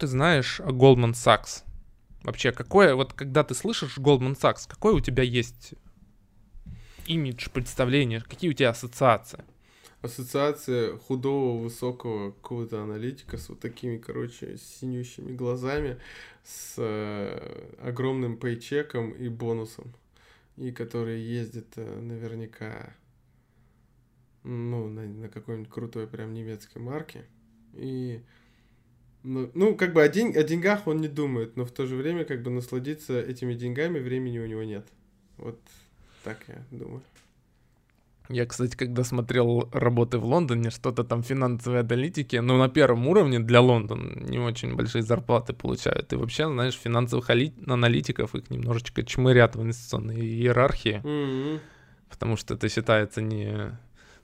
[0.00, 1.62] ты знаешь о Goldman Sachs?
[2.22, 5.74] Вообще, какое, вот когда ты слышишь Goldman Sachs, какой у тебя есть
[7.06, 9.44] имидж, представление, какие у тебя ассоциации?
[10.00, 15.98] Ассоциация худого, высокого какого-то аналитика с вот такими, короче, синющими глазами,
[16.42, 19.92] с э, огромным пейчеком и бонусом,
[20.56, 22.94] и который ездит э, наверняка
[24.44, 27.26] ну, на, на какой-нибудь крутой прям немецкой марке.
[27.74, 28.22] И
[29.22, 31.96] ну, ну, как бы о, день, о деньгах он не думает, но в то же
[31.96, 34.86] время как бы насладиться этими деньгами времени у него нет.
[35.36, 35.60] Вот
[36.24, 37.02] так я думаю.
[38.30, 43.40] Я, кстати, когда смотрел работы в Лондоне, что-то там финансовой аналитики, ну, на первом уровне
[43.40, 46.12] для Лондона не очень большие зарплаты получают.
[46.12, 51.60] И вообще, знаешь, финансовых аналитиков их немножечко чмырят в инвестиционной иерархии, Mm-hmm.
[52.08, 53.76] потому что это считается не...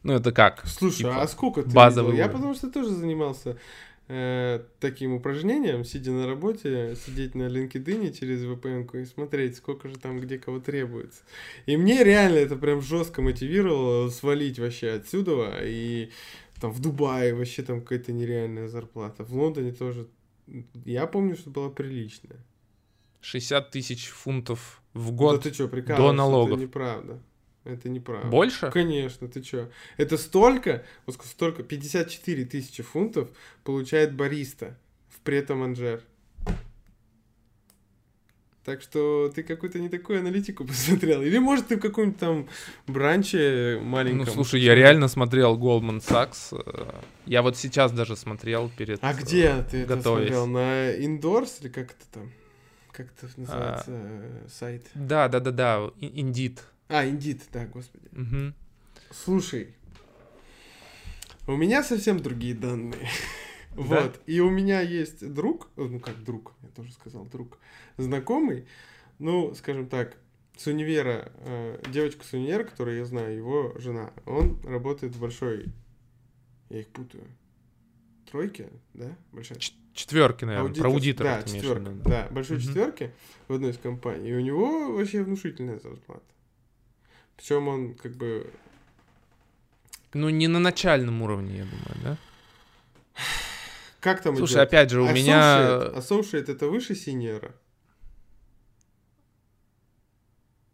[0.04, 0.62] Ну, это как?
[0.66, 2.26] Слушай, типа, а сколько ты базовый видел?
[2.26, 3.56] Я потому что тоже занимался
[4.08, 9.96] э, таким упражнением, сидя на работе, сидеть на LinkedIn через VPN и смотреть, сколько же
[9.98, 11.22] там где кого требуется.
[11.66, 16.10] И мне реально это прям жестко мотивировало свалить вообще отсюда и
[16.60, 19.24] там в Дубае вообще там какая-то нереальная зарплата.
[19.24, 20.06] В Лондоне тоже.
[20.84, 22.38] Я помню, что была приличная.
[23.20, 25.42] 60 тысяч фунтов в Да год.
[25.42, 26.16] ты что, прикалываешься?
[26.16, 26.52] налогов.
[26.58, 27.22] Это неправда.
[27.66, 28.28] Это неправда.
[28.28, 28.70] Больше?
[28.70, 29.68] Конечно, ты чё?
[29.96, 33.28] Это столько, вот столько, 54 тысячи фунтов
[33.64, 34.76] получает бариста
[35.08, 36.02] в Прето Манжер.
[38.64, 41.22] Так что ты какую-то не такую аналитику посмотрел.
[41.22, 42.48] Или, может, ты в каком-нибудь там
[42.88, 44.26] бранче маленьком.
[44.26, 46.52] Ну, слушай, я реально смотрел Goldman Sachs.
[46.52, 48.98] э, Я вот сейчас даже смотрел перед...
[49.02, 50.28] А э, где ты это готовясь.
[50.34, 50.46] смотрел?
[50.48, 52.32] На Indoors или как это там?
[52.90, 53.40] Как это А.
[53.40, 54.86] называется э, сайт?
[54.94, 56.58] Да, да, да, да, Indeed.
[56.88, 58.08] А, Indeed, да, господи.
[58.12, 58.54] Мгм.
[59.10, 59.74] Слушай,
[61.46, 63.08] у меня совсем другие данные.
[63.76, 63.82] Да?
[64.04, 64.20] Вот.
[64.26, 67.58] И у меня есть друг, ну как друг, я тоже сказал друг,
[67.98, 68.66] знакомый,
[69.18, 70.16] ну, скажем так,
[70.56, 75.66] с универа, э, девочка с универа, которую я знаю, его жена, он работает в большой,
[76.70, 77.24] я их путаю,
[78.30, 79.14] тройке, да?
[79.32, 79.58] Большая.
[79.92, 82.66] Четверки, наверное, про Аудитор- аудитора Да, четверка, виду, да, большой Мгм.
[82.66, 83.12] четверки
[83.48, 84.30] в одной из компаний.
[84.30, 86.24] И у него вообще внушительная зарплата.
[87.36, 88.50] Причем он как бы
[90.14, 92.18] Ну, не на начальном уровне, я думаю, да?
[94.00, 94.68] Как там Слушай, идет?
[94.68, 95.92] опять же, у меня...
[95.92, 95.96] Associate.
[95.96, 97.54] Associate это выше синьора?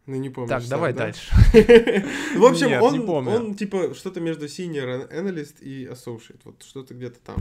[0.07, 0.49] Ну, не помню.
[0.49, 1.33] Так, давай дальше.
[2.37, 6.41] В общем, Нет, он, он типа что-то между senior analyst и associate.
[6.45, 7.39] Вот что-то где-то там.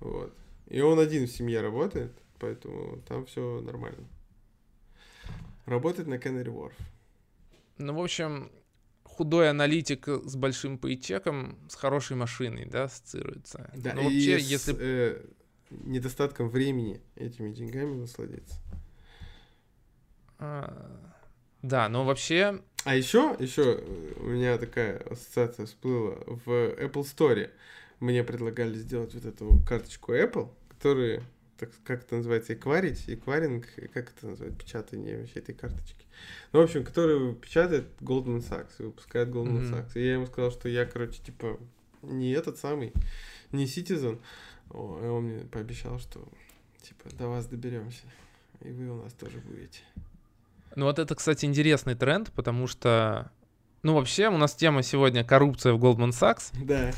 [0.00, 0.34] Вот.
[0.66, 4.04] И он один в семье работает, поэтому там все нормально.
[5.64, 6.72] Работает на Canary Wharf.
[7.78, 8.50] Ну, в общем,
[9.16, 13.70] худой аналитик с большим пейчеком с хорошей машиной, да, ассоциируется.
[13.74, 14.76] Да, ну, и вообще, с, если...
[14.78, 15.24] э,
[15.70, 18.56] недостатком времени этими деньгами насладиться.
[20.38, 21.12] а,
[21.62, 22.60] Да, но вообще...
[22.84, 23.82] А еще, еще
[24.20, 27.50] у меня такая ассоциация всплыла в Apple Store.
[27.98, 31.24] Мне предлагали сделать вот эту карточку Apple, которую,
[31.58, 36.04] так, как это называется, экварить, экваринг, как это называется, печатание вообще этой карточки.
[36.52, 39.74] Ну, в общем, которую печатает Goldman Sachs, выпускает Goldman Мгм.
[39.74, 39.90] Sachs.
[39.94, 41.58] И я ему сказал, что я, короче, типа,
[42.02, 42.92] не этот самый,
[43.52, 44.20] не Citizen.
[44.70, 46.26] О, и он мне пообещал, что,
[46.82, 48.04] типа, до вас доберемся,
[48.60, 49.80] и вы у нас тоже будете.
[50.74, 53.30] Ну, вот это, кстати, интересный тренд, потому что...
[53.82, 56.52] Ну, вообще, у нас тема сегодня коррупция в Goldman Sachs.
[56.64, 56.92] Да.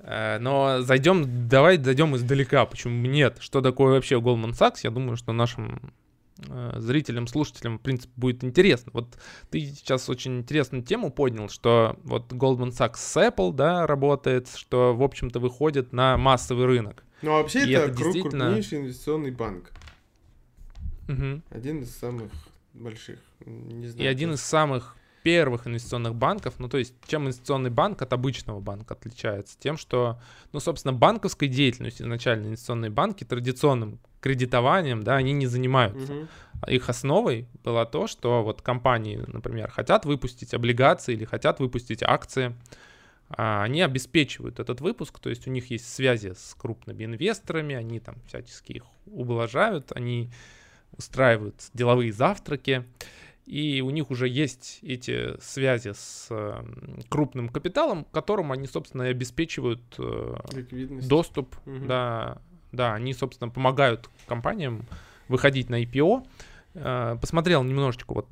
[0.00, 2.64] Э, Но зайдем, давай зайдем издалека.
[2.66, 3.38] Почему нет?
[3.40, 4.80] Что такое вообще Goldman Sachs?
[4.84, 5.92] Я думаю, что нашим
[6.48, 8.90] э, зрителям, слушателям, в принципе, будет интересно.
[8.94, 9.18] Вот
[9.50, 14.94] ты сейчас очень интересную тему поднял, что вот Goldman Sachs с Apple, да, работает, что,
[14.94, 17.02] в общем-то, выходит на массовый рынок.
[17.22, 19.72] Ну, а вообще И это, это кру- действительно- крупнейший инвестиционный банк.
[21.08, 21.42] Мгм.
[21.50, 22.30] Один из самых
[22.74, 23.18] больших.
[23.44, 24.04] Не знаю.
[24.04, 28.60] И один из самых первых инвестиционных банков, ну то есть чем инвестиционный банк от обычного
[28.60, 29.58] банка отличается?
[29.58, 30.20] Тем, что,
[30.52, 36.12] ну собственно, банковской деятельностью изначально инвестиционные банки традиционным кредитованием, да, они не занимаются.
[36.12, 36.28] Мгм.
[36.66, 42.56] Их основой было то, что вот компании, например, хотят выпустить облигации или хотят выпустить акции,
[43.30, 48.00] а, они обеспечивают этот выпуск, то есть у них есть связи с крупными инвесторами, они
[48.00, 50.30] там всячески их ублажают, они
[50.96, 52.84] устраивают деловые завтраки,
[53.48, 56.28] и у них уже есть эти связи с
[57.08, 61.08] крупным капиталом, которым они, собственно, и обеспечивают э, Ликвидность.
[61.08, 61.86] доступ, Мгм.
[61.86, 62.38] да,
[62.72, 64.84] да, они, собственно, помогают компаниям
[65.28, 66.26] выходить на IPO.
[66.74, 68.26] Э, Посмотрел немножечко вот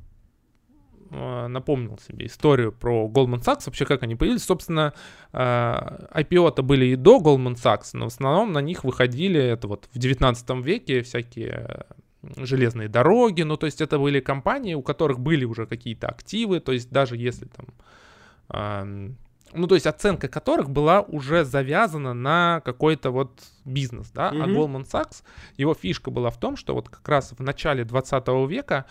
[1.09, 4.43] э, напомнил себе историю про Goldman Sachs, вообще как они появились.
[4.43, 4.93] Собственно,
[5.33, 9.97] IPO-то были и до Goldman Sachs, но в основном на них выходили, это вот в
[9.97, 11.85] 19 веке всякие
[12.37, 16.71] железные дороги, ну то есть это были компании, у которых были уже какие-то активы, то
[16.71, 17.67] есть даже если там
[19.53, 24.43] ну, то есть оценка которых была уже завязана на какой-то вот бизнес, да, mm-hmm.
[24.43, 25.23] а Goldman Sachs,
[25.57, 28.85] его фишка была в том, что вот как раз в начале 20 века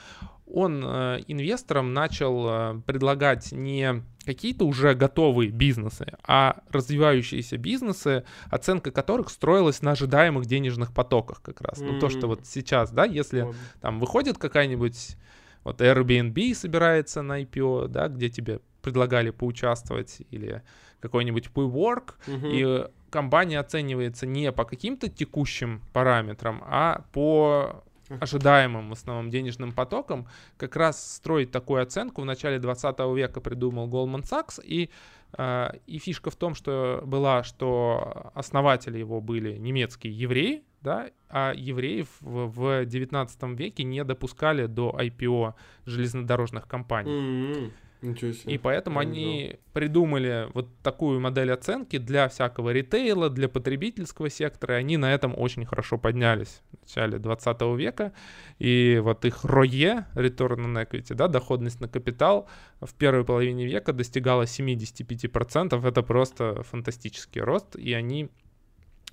[0.46, 8.90] он э, инвесторам начал э, предлагать не какие-то уже готовые бизнесы, а развивающиеся бизнесы, оценка
[8.90, 11.80] которых строилась на ожидаемых денежных потоках как раз.
[11.80, 11.92] Mm-hmm.
[11.92, 13.54] Ну, то, что вот сейчас, да, если mm-hmm.
[13.80, 15.16] там выходит какая-нибудь
[15.64, 20.62] вот Airbnb собирается на IPO, да, где тебе предлагали поучаствовать, или
[21.00, 22.46] какой-нибудь WeWork, угу.
[22.46, 27.82] и компания оценивается не по каким-то текущим параметрам, а по
[28.20, 30.26] ожидаемым в основном денежным потокам.
[30.56, 34.90] Как раз строить такую оценку в начале 20 века придумал Goldman Sachs, и,
[35.36, 41.52] э, и фишка в том, что была, что основатели его были немецкие евреи, да, а
[41.54, 45.54] евреев в, в 19 веке не допускали до IPO
[45.84, 47.10] железнодорожных компаний.
[47.10, 47.72] Mm-hmm.
[48.02, 48.54] Ничего себе.
[48.54, 54.80] И поэтому они придумали вот такую модель оценки для всякого ритейла, для потребительского сектора, и
[54.80, 58.12] они на этом очень хорошо поднялись в начале 20 века.
[58.58, 62.48] И вот их ROE, Return on Equity, да, доходность на капитал,
[62.80, 65.86] в первой половине века достигала 75%.
[65.86, 68.28] Это просто фантастический рост, и они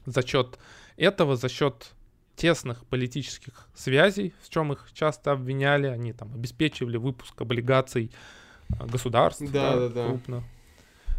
[0.06, 0.60] за счет
[0.98, 1.94] этого, за счет
[2.36, 8.12] тесных политических связей, в чем их часто обвиняли, они там обеспечивали выпуск облигаций
[8.70, 10.44] государств да, да, да, крупно.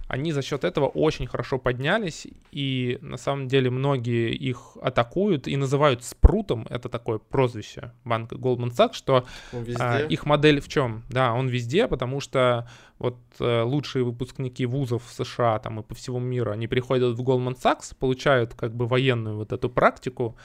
[0.07, 5.57] Они за счет этого очень хорошо поднялись, и на самом деле многие их атакуют и
[5.57, 9.25] называют спрутом, это такое прозвище банка Goldman Sachs, что
[9.79, 11.05] а, их модель в чем?
[11.09, 12.69] Да, он везде, потому что
[12.99, 17.23] вот э, лучшие выпускники вузов в США там и по всему миру, они приходят в
[17.23, 20.37] Goldman Sachs, получают как бы военную вот эту практику,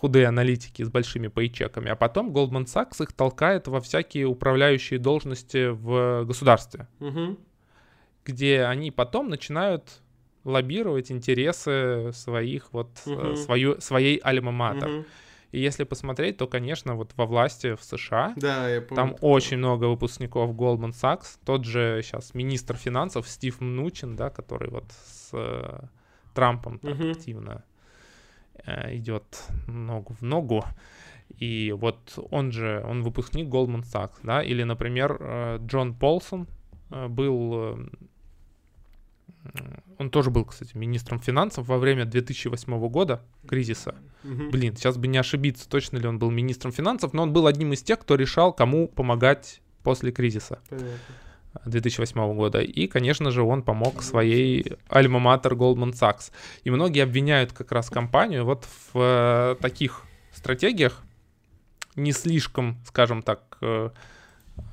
[0.00, 5.68] худые аналитики с большими пейчеками, а потом Goldman Sachs их толкает во всякие управляющие должности
[5.68, 7.38] в государстве, угу.
[8.24, 10.00] где они потом начинают
[10.44, 13.36] лоббировать интересы своих вот угу.
[13.36, 14.88] свою, своей альма-матер.
[14.88, 15.04] Угу.
[15.52, 19.58] И если посмотреть, то, конечно, вот во власти в США да, я помню, там очень
[19.58, 21.38] много выпускников Goldman Sachs.
[21.44, 25.80] Тот же сейчас министр финансов Стив Мнучин, да, который вот с э,
[26.32, 27.10] Трампом так угу.
[27.10, 27.64] активно
[28.66, 30.64] идет ногу в ногу.
[31.36, 36.48] И вот он же, он выпускник Goldman Sachs, да, или, например, э, Джон Полсон
[36.90, 37.78] э, был,
[39.98, 43.94] он тоже был, кстати, министром финансов во время 2008 года, кризиса.
[44.22, 47.72] Блин, сейчас бы не ошибиться, точно ли он был министром финансов, но он был одним
[47.72, 50.58] из тех, кто решал, кому помогать после кризиса.
[50.68, 50.98] Понятно.
[51.64, 52.60] 2008 года.
[52.60, 56.30] И, конечно же, он помог своей альма-матер Goldman Sachs.
[56.64, 60.02] И многие обвиняют как раз компанию вот в э, таких
[60.32, 61.02] стратегиях,
[61.96, 63.90] не слишком, скажем так, э,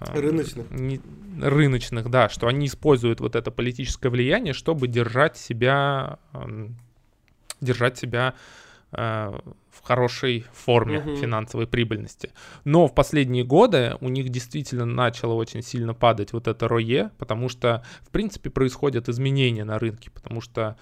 [0.02, 0.70] э, рыночных.
[0.72, 1.02] Не,
[1.42, 6.20] рыночных, да, что они используют вот это политическое влияние, чтобы держать себя,
[7.60, 8.36] держать себя
[8.92, 11.16] в хорошей форме угу.
[11.18, 12.32] финансовой прибыльности.
[12.64, 17.50] Но в последние годы у них действительно начало очень сильно падать вот это РОЕ, потому
[17.50, 20.78] что, в принципе, происходят изменения на рынке, потому что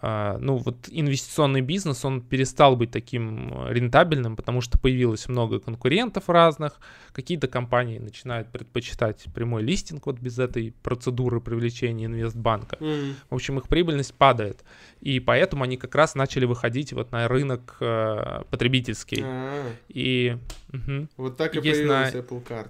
[0.00, 6.28] ну вот инвестиционный бизнес, он перестал быть таким э, рентабельным, потому что появилось много конкурентов
[6.28, 6.80] разных,
[7.12, 12.76] какие-то компании начинают предпочитать прямой листинг вот без этой процедуры привлечения инвестбанка.
[12.76, 13.14] Mm.
[13.30, 14.64] В общем, их прибыльность падает,
[15.00, 19.22] и поэтому они как раз начали выходить вот на рынок э, потребительский.
[19.22, 19.72] А-а-а.
[19.88, 20.36] И
[20.72, 21.08] угу.
[21.16, 22.18] вот так и появилась на...
[22.18, 22.68] Apple Card.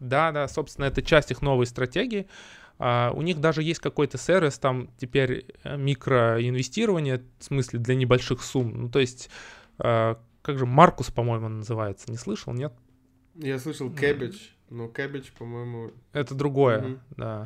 [0.00, 2.26] Да, да, собственно, это часть их новой стратегии.
[2.80, 8.42] Uh, у них даже есть какой-то сервис, там теперь э, микроинвестирование, в смысле для небольших
[8.42, 8.72] сумм.
[8.84, 9.28] Ну, то есть,
[9.76, 12.10] uh, как же Маркус, по-моему, называется.
[12.10, 12.72] Не слышал, нет?
[13.34, 14.38] Я слышал Cabbage,
[14.70, 15.90] но Cabbage, по-моему...
[16.14, 16.98] Это другое, mm-hmm.
[17.18, 17.44] да.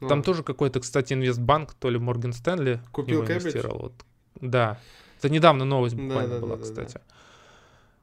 [0.00, 3.68] Ну, там тоже какой-то, кстати, инвестбанк, то ли Морган Стэнли Купил Cabbage?
[3.72, 3.92] Вот.
[4.40, 4.80] Да.
[5.18, 6.94] Это недавно новость буквально да, да, была, да, кстати.
[6.94, 7.00] Да,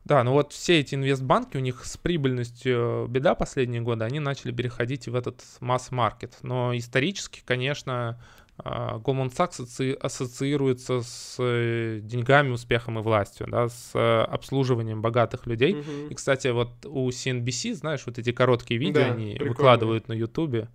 [0.07, 0.23] да.
[0.23, 5.07] Ну вот все эти инвестбанки, у них с прибыльностью беда последние годы, они начали переходить
[5.07, 6.37] в этот масс-маркет.
[6.43, 8.17] Но исторически, конечно,
[8.57, 15.45] а, Goldman Sachs ассоциируется с э, деньгами, успехом и властью, да, с э, обслуживанием богатых
[15.45, 15.73] людей.
[15.73, 16.09] Mm-hmm.
[16.09, 19.51] И, кстати, вот у CNBC, знаешь, вот эти короткие видео да, они прикольно.
[19.51, 20.69] выкладывают на YouTube.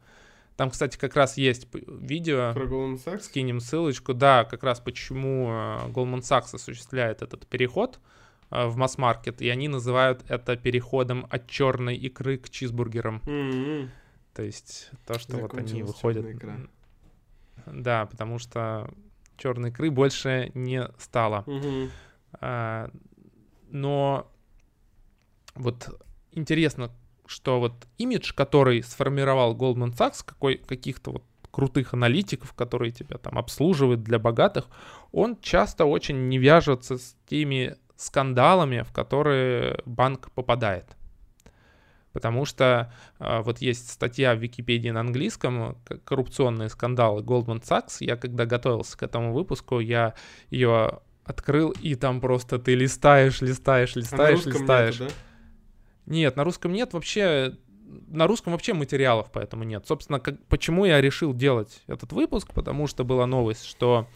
[0.56, 2.52] Там, кстати, как раз есть видео.
[2.52, 3.22] Про Goldman Sachs?
[3.22, 4.12] Скинем ссылочку.
[4.12, 8.21] Да, как раз почему э, Goldman Sachs осуществляет этот переход Э,
[8.52, 13.22] в масс-маркет, и они называют это переходом от черной икры к чизбургерам.
[13.24, 13.88] Mm-hmm.
[14.34, 16.26] То есть то, что вот они выходят...
[17.66, 18.90] Да, потому что
[19.36, 21.44] черной икры больше не стало.
[21.46, 21.90] Угу.
[22.40, 22.90] А,
[23.70, 24.30] но
[25.54, 26.00] вот
[26.32, 26.90] интересно,
[27.26, 33.38] что вот имидж, который сформировал Goldman Sachs, какой, каких-то вот крутых аналитиков, которые тебя там
[33.38, 34.68] обслуживают для богатых,
[35.12, 40.96] он часто очень не вяжется с теми скандалами, в которые банк попадает.
[42.12, 47.96] Потому что э, вот есть статья в Википедии на английском «Коррупционные скандалы Goldman Sachs».
[48.00, 50.14] Я когда готовился к этому выпуску, я
[50.50, 55.00] ее открыл, и там просто ты листаешь, листаешь, листаешь, а на листаешь.
[55.00, 56.12] Нету, да?
[56.12, 57.56] Нет, на русском нет вообще.
[58.08, 59.86] На русском вообще материалов поэтому нет.
[59.86, 62.52] Собственно, как, почему я решил делать этот выпуск?
[62.52, 64.06] Потому что была новость, что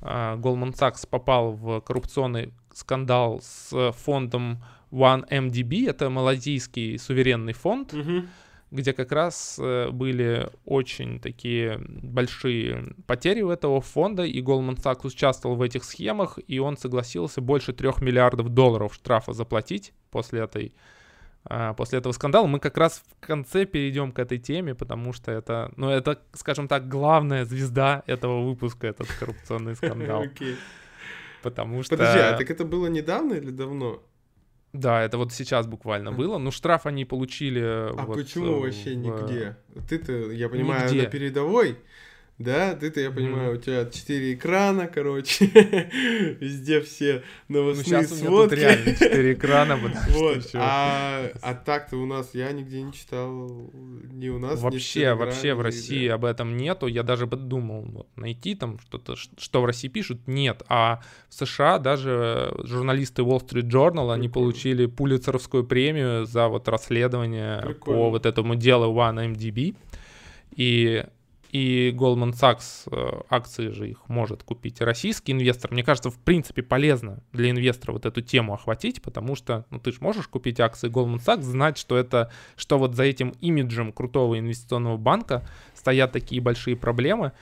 [0.00, 8.24] э, Goldman Sachs попал в коррупционный скандал с фондом OneMDB, это малазийский суверенный фонд, угу.
[8.70, 15.06] где как раз э, были очень такие большие потери у этого фонда, и Goldman Sachs
[15.06, 20.72] участвовал в этих схемах, и он согласился больше трех миллиардов долларов штрафа заплатить после этой
[21.44, 22.46] а, после этого скандала.
[22.46, 26.68] Мы как раз в конце перейдем к этой теме, потому что это, ну, это, скажем
[26.68, 30.24] так, главная звезда этого выпуска, этот коррупционный скандал.
[31.50, 31.96] Потому что...
[31.96, 34.02] Подожди, а так это было недавно или давно?
[34.72, 36.38] Да, это вот сейчас буквально было.
[36.38, 37.60] Ну, штраф они получили.
[37.60, 38.96] А вот почему вообще в...
[38.96, 39.56] нигде?
[39.88, 41.02] Ты-то, я понимаю, нигде.
[41.02, 41.78] на передовой.
[42.38, 43.58] Да, ты-то, я понимаю, mm-hmm.
[43.58, 45.46] у тебя четыре экрана, короче,
[46.40, 48.28] везде все новостные ну, сейчас сводки.
[48.28, 49.76] у меня тут реально четыре экрана,
[50.10, 50.50] вот.
[50.54, 53.72] а, а так-то у нас, я нигде не читал,
[54.12, 58.06] ни у нас, Вообще, вообще в России об этом нету, я даже бы думал, вот,
[58.14, 63.68] найти там что-то, что в России пишут, нет, а в США даже журналисты Wall Street
[63.68, 68.00] Journal, они получили пулицеровскую премию за вот расследование Прикольно.
[68.00, 69.74] по вот этому делу OneMDB,
[70.54, 71.04] и
[71.50, 75.72] и Goldman Sachs э, акции же их может купить российский инвестор.
[75.72, 79.92] Мне кажется, в принципе, полезно для инвестора вот эту тему охватить, потому что, ну, ты
[79.92, 84.38] же можешь купить акции Goldman Sachs, знать, что это, что вот за этим имиджем крутого
[84.38, 87.32] инвестиционного банка стоят такие большие проблемы,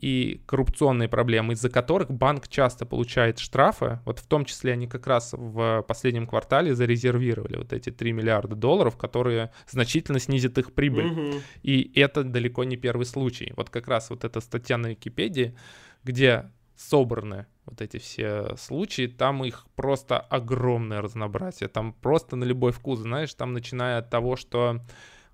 [0.00, 4.00] и коррупционные проблемы, из-за которых банк часто получает штрафы.
[4.06, 8.56] Вот в том числе они как раз в последнем квартале зарезервировали вот эти 3 миллиарда
[8.56, 11.06] долларов, которые значительно снизят их прибыль.
[11.06, 11.40] Угу.
[11.62, 13.52] И это далеко не первый случай.
[13.56, 15.54] Вот как раз вот эта статья на Википедии,
[16.02, 21.68] где собраны вот эти все случаи, там их просто огромное разнообразие.
[21.68, 24.80] Там просто на любой вкус, знаешь, там начиная от того, что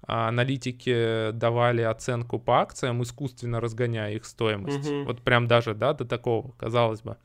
[0.02, 4.88] аналитики давали оценку по акциям, искусственно разгоняя их стоимость.
[4.88, 5.04] Угу.
[5.04, 7.16] Вот прям даже, да, до такого, казалось бы.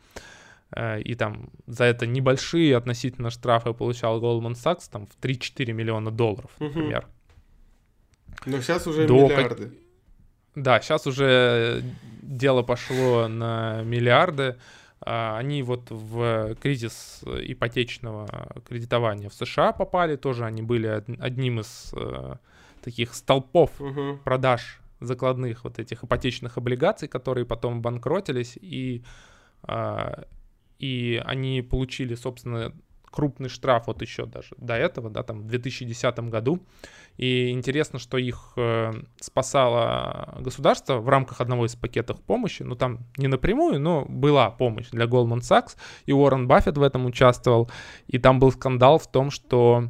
[0.75, 6.11] Э, и там за это небольшие относительно штрафы получал Goldman Sachs, там в 3-4 миллиона
[6.11, 7.07] долларов, например.
[8.45, 9.73] Но сейчас уже до миллиарды.
[10.55, 11.83] Да, сейчас уже
[12.21, 14.57] дело пошло на миллиарды.
[15.03, 18.27] А, они вот в кризис ипотечного
[18.67, 20.87] кредитования в США попали, тоже они были
[21.19, 22.35] одним из э,
[22.81, 24.19] таких столпов угу.
[24.23, 29.03] продаж закладных вот этих ипотечных облигаций, которые потом банкротились, и,
[29.67, 30.23] э,
[30.79, 32.73] и они получили, собственно,
[33.11, 36.61] крупный штраф вот еще даже до этого, да, там в 2010 году.
[37.17, 42.63] И интересно, что их э, спасало государство в рамках одного из пакетов помощи.
[42.63, 47.05] Ну, там не напрямую, но была помощь для Goldman Sachs, и Уоррен Баффет в этом
[47.05, 47.69] участвовал.
[48.07, 49.88] И там был скандал в том, что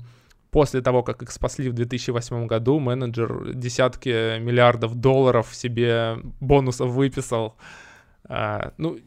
[0.51, 7.55] после того, как их спасли в 2008 году, менеджер десятки миллиардов долларов себе бонусов выписал.
[8.25, 9.00] А, ну,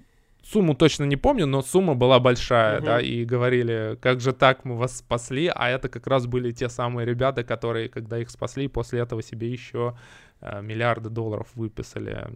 [0.43, 2.85] сумму точно не помню, но сумма была большая, uh-huh.
[2.85, 6.69] да, и говорили, как же так, мы вас спасли, а это как раз были те
[6.69, 9.97] самые ребята, которые, когда их спасли, после этого себе еще
[10.41, 12.27] а, миллиарды долларов выписали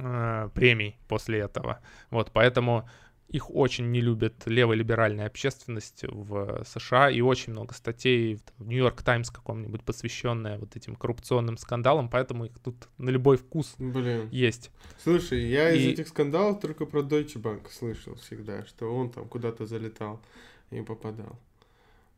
[0.00, 1.78] а, премий после этого.
[2.10, 2.88] Вот, поэтому
[3.28, 9.30] их очень не любит леволиберальная общественность в США, и очень много статей в Нью-Йорк Таймс
[9.30, 14.28] каком-нибудь посвященная вот этим коррупционным скандалам, поэтому их тут на любой вкус Блин.
[14.30, 14.70] есть.
[15.02, 15.78] Слушай, я и...
[15.78, 20.22] из этих скандалов только про Deutsche Bank слышал всегда, что он там куда-то залетал
[20.70, 21.38] и попадал.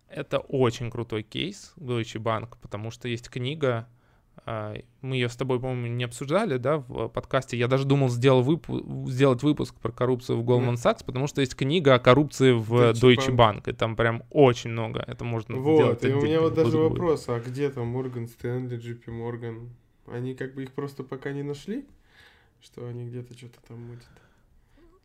[0.09, 3.89] Это очень крутой кейс Deutsche Bank, потому что есть книга
[4.47, 7.57] мы ее с тобой, по-моему, не обсуждали, да, в подкасте.
[7.57, 11.55] Я даже думал сделал выпу- сделать выпуск про коррупцию в Goldman Sachs, потому что есть
[11.55, 15.05] книга о коррупции в Deutsche, Deutsche Bank, и там прям очень много.
[15.07, 16.05] Это можно вот, сделать.
[16.05, 16.91] и у меня вот даже будет.
[16.91, 19.69] вопрос, а где там Морган Стэнли, JP Morgan?
[20.07, 21.87] Они как бы их просто пока не нашли,
[22.61, 24.09] что они где-то что-то там мутят?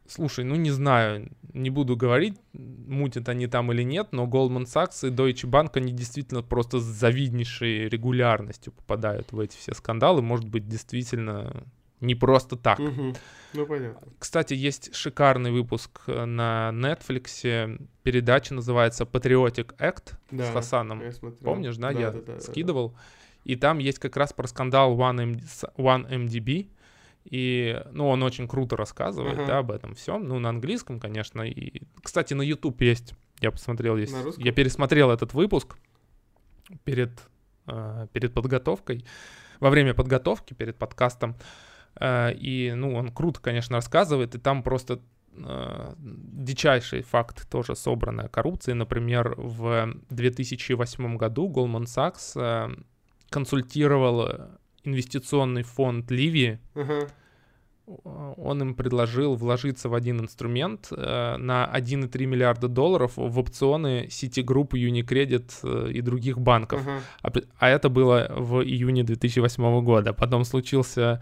[0.07, 5.07] Слушай, ну не знаю, не буду говорить, мутят они там или нет, но Goldman Sachs
[5.07, 10.21] и Deutsche Bank, они действительно просто с завиднейшей регулярностью попадают в эти все скандалы.
[10.21, 11.63] Может быть, действительно
[12.03, 12.79] не просто так.
[12.79, 13.15] Мгм.
[13.53, 14.07] Ну, понятно.
[14.19, 17.79] Кстати, есть шикарный выпуск э, на Netflix.
[18.03, 21.01] Передача называется Patriotic Act Да, с Хасаном.
[21.41, 21.91] Помнишь, да?
[21.91, 22.39] Я да, да, да.
[22.41, 22.93] скидывал.
[23.45, 25.41] И там есть как раз про скандал One
[25.77, 26.67] OneMDB.
[27.25, 29.45] И, ну, он очень круто рассказывает, Ага.
[29.45, 30.27] да, об этом всем.
[30.27, 31.41] Ну, на английском, конечно.
[31.41, 33.13] И, кстати, на YouTube есть.
[33.39, 34.15] Я посмотрел, есть.
[34.37, 35.77] Я пересмотрел этот выпуск
[36.83, 37.11] перед,
[37.67, 39.05] э, перед подготовкой.
[39.59, 41.35] Во время подготовки, перед подкастом.
[41.99, 44.35] Э, и, ну, он круто, конечно, рассказывает.
[44.35, 44.99] И там просто
[45.35, 48.73] э, дичайший факт тоже собранной коррупции.
[48.73, 52.75] Например, в 2008 году Goldman Sachs э,
[53.29, 54.29] консультировал
[54.83, 56.59] инвестиционный фонд Ливии.
[56.75, 64.07] Э, Он им предложил вложиться в один инструмент э, на 1,3 миллиарда долларов в опционы
[64.09, 66.81] Citigroup, Unicredit э, и других банков.
[66.81, 67.01] Ага.
[67.21, 70.13] А, а это было в июне 2008 года.
[70.13, 71.21] Потом случился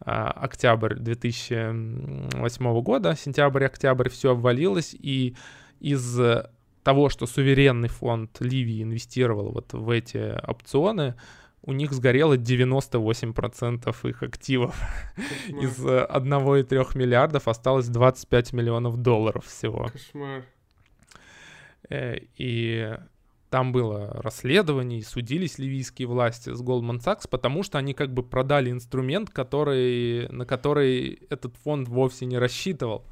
[0.00, 5.34] а, октябрь 2008 года, сентябрь-октябрь, все обвалилось, и
[5.80, 6.50] из э,
[6.84, 11.16] того, что суверенный фонд Ливии инвестировал вот в эти опционы,
[11.68, 14.74] у них сгорело 98% их активов.
[15.16, 15.64] Кошмар.
[15.64, 19.88] Из э, 1,3 миллиардов осталось 25 миллионов долларов всего.
[19.92, 20.44] Кошмар.
[21.90, 22.96] Э, И
[23.50, 28.22] там было расследование, и судились ливийские власти с Goldman Sachs, потому что они как бы
[28.22, 33.04] продали инструмент, который, на который этот фонд вовсе не рассчитывал.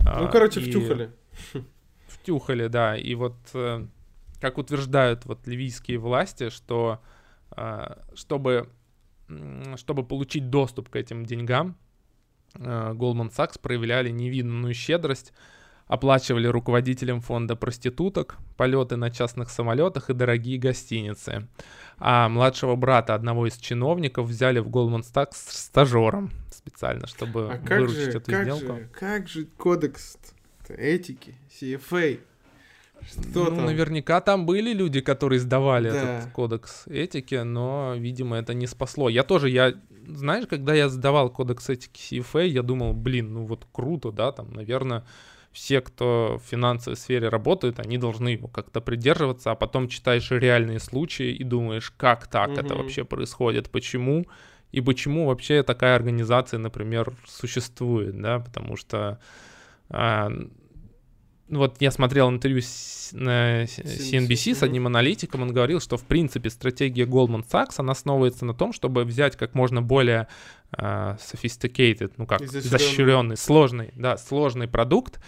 [0.00, 1.12] Ну, А, короче, и втюхали.
[2.08, 2.96] Втюхали, да.
[2.96, 3.86] И вот, э,
[4.40, 7.00] как утверждают вот ливийские власти, что
[8.14, 8.68] чтобы,
[9.28, 11.76] м, чтобы получить доступ к этим деньгам,
[12.54, 15.32] э, Goldman Sachs проявляли невиданную щедрость,
[15.86, 21.48] оплачивали руководителям фонда проституток, полеты на частных самолетах и дорогие гостиницы.
[21.96, 27.80] А младшего брата одного из чиновников взяли в Goldman Sachs стажером специально, чтобы А как
[27.80, 28.76] выручить же, эту как сделку.
[28.76, 30.18] же, как же кодекс
[30.68, 32.20] этики, CFA?
[33.06, 33.66] Что ну, там?
[33.66, 36.18] наверняка там были люди, которые сдавали Да.
[36.18, 39.08] этот кодекс этики, но, видимо, это не спасло.
[39.08, 39.74] Я тоже, я,
[40.06, 44.52] знаешь, когда я сдавал кодекс этики CFA, я думал, блин, ну вот круто, да, там,
[44.52, 45.04] наверное,
[45.52, 50.78] все, кто в финансовой сфере работает, они должны его как-то придерживаться, а потом читаешь реальные
[50.78, 52.78] случаи и думаешь, как так это Мгм.
[52.78, 54.26] вообще происходит, почему,
[54.70, 59.18] и почему вообще такая организация, например, существует, да, потому что
[59.90, 60.30] а,
[61.48, 66.50] вот я смотрел интервью с- на CNBC с одним аналитиком, он говорил, что в принципе
[66.50, 70.28] стратегия Goldman Sachs, она основывается на том, чтобы взять как можно более
[70.70, 72.68] а, sophisticated, ну как, Изощрённый.
[72.68, 75.18] изощренный, сложный, да, сложный продукт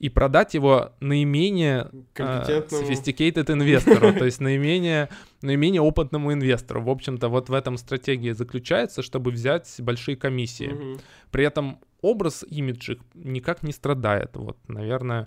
[0.00, 2.84] и продать его наименее Компетентному.
[2.84, 5.08] sophisticated инвестору, то есть наименее,
[5.42, 6.82] наименее опытному инвестору.
[6.82, 10.98] В общем-то, вот в этом стратегия заключается, чтобы взять большие комиссии.
[11.30, 14.30] При этом образ, имидж их никак не страдает.
[14.34, 15.26] Вот, наверное, э,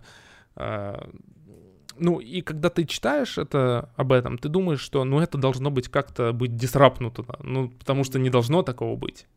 [0.55, 5.87] ну и когда ты читаешь это об этом, ты думаешь, что ну это должно быть
[5.87, 9.27] как-то быть дисрапнуто, ну потому что не должно такого быть.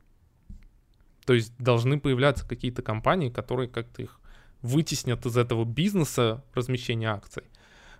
[1.26, 4.20] То есть должны появляться какие-то компании, которые как-то их
[4.62, 7.44] вытеснят из этого бизнеса размещения акций.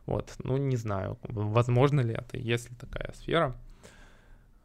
[0.06, 3.56] Вот, ну не знаю, возможно ли это, есть ли такая сфера.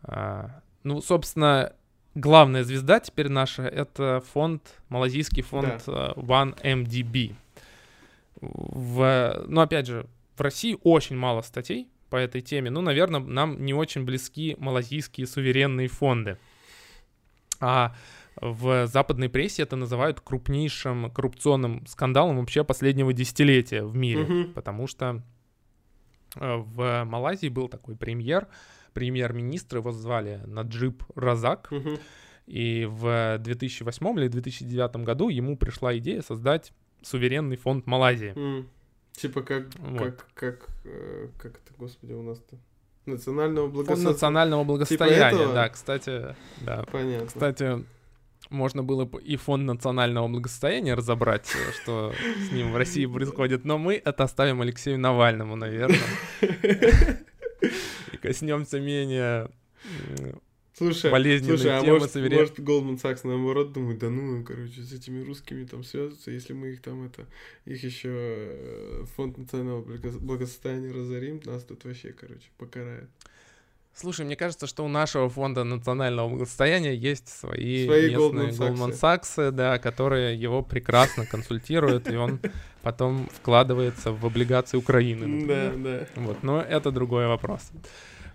[0.03, 1.73] А, ну, собственно,
[2.15, 7.35] главная звезда теперь наша это фонд, малазийский фонд э, OneMDB.
[8.41, 12.69] В, ну, опять же, в России очень мало статей по этой теме.
[12.69, 16.37] Ну, наверное, нам не очень близки малазийские суверенные фонды.
[17.59, 17.95] А
[18.41, 24.23] в западной прессе это называют крупнейшим коррупционным скандалом вообще последнего десятилетия в мире.
[24.23, 24.53] Мгм.
[24.53, 25.21] Потому что
[26.35, 28.47] э, в Малайзии был такой премьер,
[28.93, 31.69] премьер-министр, его звали Наджиб Разак.
[31.71, 31.97] Мгм.
[32.47, 38.33] И в 2008 или 2009 году ему пришла идея создать суверенный фонд Малайзии.
[38.35, 38.69] М.
[39.13, 39.99] Типа как, Вот.
[39.99, 42.57] как, как, э, как это, господи, у нас-то?
[43.05, 44.11] Национального Фонд благосостояния.
[44.13, 45.53] национального благосостояния, этого?
[45.53, 46.83] да, кстати, да.
[46.91, 47.27] Понятно.
[47.27, 47.85] Кстати,
[48.49, 52.13] можно было бы и фонд национального благосостояния разобрать, э, что
[52.47, 55.99] с ним в России происходит, но мы это оставим Алексею Навальному, наверное.
[58.13, 59.49] И коснемся менее
[60.79, 64.93] Слушай, болезненные слушай, а может, суверен- может Goldman Sachs наоборот думает, да ну, короче, с
[64.93, 67.25] этими русскими там связываться, если мы их там это,
[67.65, 73.09] их еще э, фонд национального благо- благосостояния разорим, нас тут вообще, короче, покарают.
[73.93, 79.51] Слушай, мне кажется, что у нашего фонда национального благосостояния есть свои, Свои местные Goldman Sachs,
[79.51, 82.39] да, которые его прекрасно консультируют, и он
[82.81, 85.45] потом вкладывается в облигации Украины.
[85.45, 86.07] Да, да.
[86.15, 87.71] Вот, но это другой вопрос.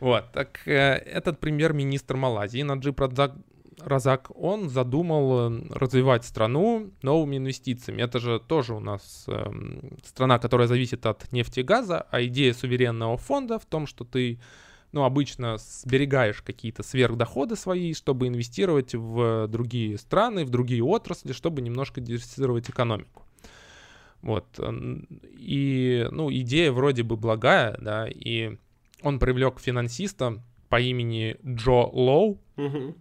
[0.01, 3.33] Вот, так э, этот премьер-министр Малайзии Наджиб Радзак,
[3.81, 8.03] Разак, он задумал э, развивать страну новыми инвестициями.
[8.03, 12.55] Это же тоже у нас эм, страна, которая зависит от нефти и газа, а идея
[12.55, 14.41] суверенного фонда в том, что ты
[14.93, 21.63] ну, обычно сберегаешь какие-то сверхдоходы свои, чтобы инвестировать в другие страны, в другие отрасли, чтобы
[21.63, 23.25] немножко диверсифицировать экономику.
[24.23, 24.59] Вот.
[25.37, 28.57] И, ну, идея вроде бы благая, да, и
[29.05, 32.41] он привлек финансиста по имени Джо Лоу.
[32.57, 32.97] Мгм.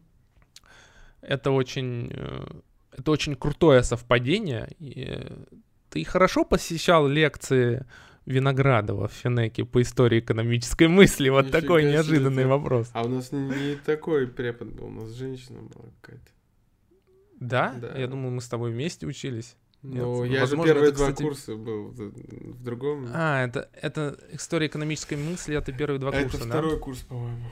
[1.22, 2.46] Это очень, э,
[2.92, 4.70] это очень крутое совпадение.
[4.80, 5.46] И э,
[5.90, 7.86] ты хорошо посещал лекции
[8.26, 11.30] Виноградова в Финеке по истории экономической мысли?
[11.30, 12.50] Вот Нифига такой неожиданный ты.
[12.50, 12.90] вопрос.
[12.94, 16.32] А у нас не такой препод был, у нас женщина была какая-то.
[17.40, 17.74] Да?
[17.80, 17.98] Да.
[17.98, 19.56] Я думал, мы с тобой вместе учились.
[19.84, 23.08] Ну, Нет, я возможно, же первые это, два кстати- курса был в, другом.
[23.14, 26.52] А, это, это история экономической мысли, это первые два А курса, это да?
[26.52, 27.46] второй курс, по-моему.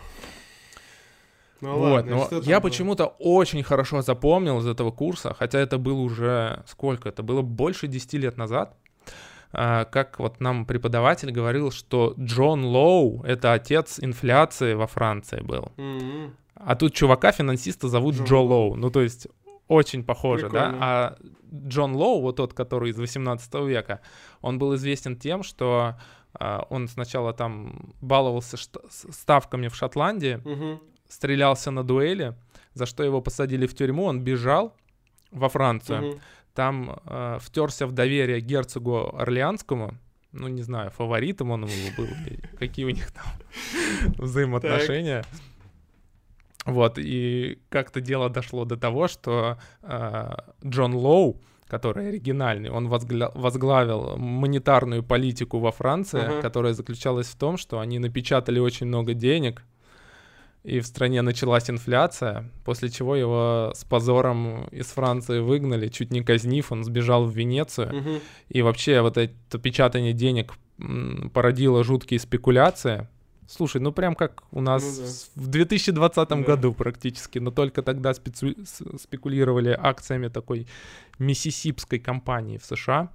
[1.59, 5.99] Ну вот, ладно, но я почему-то очень хорошо запомнил из этого курса, хотя это было
[5.99, 7.09] уже сколько?
[7.09, 8.75] Это было больше 10 лет назад.
[9.53, 15.73] а, как вот нам преподаватель говорил, что Джон Лоу— это отец инфляции во Франции был.
[15.75, 16.33] Мгм.
[16.55, 18.69] А тут чувака, финансиста, зовут Джо Лоу.
[18.69, 18.75] Лоу.
[18.75, 19.27] Ну, то есть
[19.71, 20.71] очень похоже, Прикольно.
[20.71, 20.77] да?
[20.81, 21.17] А
[21.67, 23.99] Джон Лоу, вот тот, который из 18 века,
[24.41, 25.95] он был известен тем, что
[26.33, 28.57] а, он сначала там баловался
[28.89, 30.79] ставками в Шотландии, Мгм.
[31.07, 32.33] стрелялся на дуэли,
[32.73, 34.73] за что его посадили в тюрьму, он бежал
[35.31, 36.19] во Францию, Мгм.
[36.53, 39.93] там э, втерся в доверие герцогу Орлеанскому,
[40.33, 42.07] ну, не знаю, фаворитом он его был,
[42.59, 43.25] какие у них там
[44.17, 45.23] взаимоотношения.
[46.65, 50.31] Вот, и как-то дело дошло до того, что э,
[50.65, 56.41] Джон Лоу, который оригинальный, он возгля- возглавил монетарную политику во Франции, Ага.
[56.41, 59.63] которая заключалась в том, что они напечатали очень много денег,
[60.63, 66.21] и в стране началась инфляция, после чего его с позором из Франции выгнали, чуть не
[66.21, 67.95] казнив, он сбежал в Венецию.
[67.95, 68.19] Мгм.
[68.49, 70.53] И вообще вот это печатание денег
[71.33, 73.07] породило жуткие спекуляции.
[73.51, 74.83] Слушай, ну прям как у нас
[75.35, 75.43] Ну да.
[75.43, 76.35] в 2020 Да.
[76.37, 78.55] году практически, но только тогда спецу-
[78.97, 80.67] спекулировали акциями такой
[81.19, 83.09] миссисипской компании в США.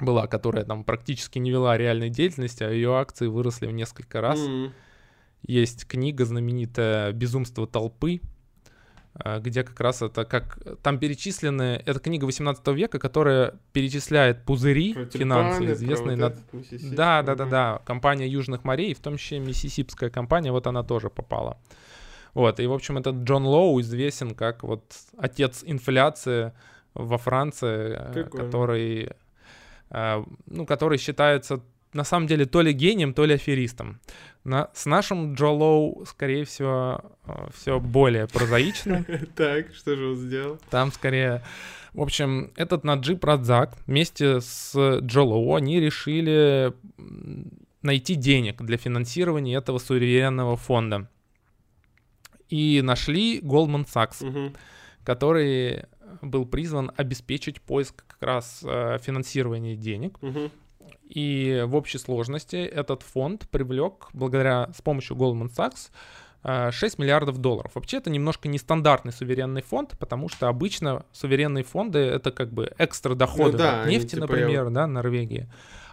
[0.00, 4.38] Была, которая там практически не вела реальной деятельности, а ее акции выросли в несколько раз.
[4.38, 4.72] Мгм.
[5.42, 8.20] Есть книга знаменитая «Безумство толпы»,
[9.40, 10.58] где как раз это как...
[10.82, 11.82] Там перечислены...
[11.84, 16.28] Это книга 18 века, которая перечисляет пузыри Про тюльпаны, известные на...
[16.28, 16.94] вот Миссисипи.
[16.94, 17.82] Да, да, да, да.
[17.84, 21.58] Компания Южных морей, в том числе Миссисипская компания, вот она тоже попала.
[22.34, 24.84] Вот, и, в общем, этот Джон Лоу известен как вот
[25.16, 26.52] отец инфляции
[26.94, 28.46] во Франции, э, Прикольно.
[28.46, 29.10] который,
[29.90, 34.00] э, ну, который считается на самом деле то ли гением, то ли аферистом.
[34.44, 37.02] На, с нашим Джо Лоу, скорее всего,
[37.54, 39.04] все более прозаично.
[39.36, 40.58] Так, что же он сделал?
[40.70, 41.42] Там скорее...
[41.94, 46.72] В общем, этот Наджиб Радзак вместе с Джо Лоу, они решили
[47.82, 51.08] найти денег для финансирования этого суверенного фонда.
[52.48, 54.54] И нашли Goldman Sachs,
[55.04, 55.84] который
[56.22, 60.20] был призван обеспечить поиск как раз э, финансирования денег.
[60.22, 60.50] Мгм.
[61.08, 65.90] И в общей сложности этот фонд привлек, благодаря с помощью Goldman Sachs,
[66.44, 67.72] э, 6 миллиардов долларов.
[67.74, 73.14] Вообще это немножко нестандартный суверенный фонд, потому что обычно суверенные фонды это как бы экстра
[73.14, 75.48] доходы Ну да, от они нефти, типа например, да, Норвегии.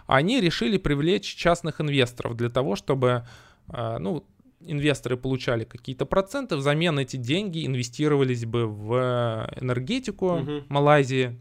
[0.06, 3.26] Они решили привлечь частных инвесторов для того, чтобы,
[3.72, 4.24] э, ну,
[4.60, 10.64] инвесторы получали какие-то проценты, взамен эти деньги инвестировались бы в энергетику Мгм.
[10.68, 11.38] Малайзии.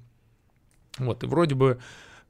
[0.97, 1.79] Вот, и вроде бы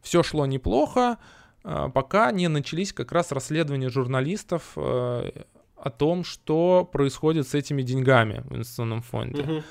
[0.06, 1.18] все шло неплохо,
[1.64, 5.32] а, пока не начались как раз расследования журналистов э,
[5.76, 9.64] о том, что происходит с этими деньгами в инвестиционном фонде.